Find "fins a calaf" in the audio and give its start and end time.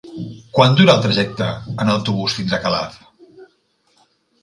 2.41-3.01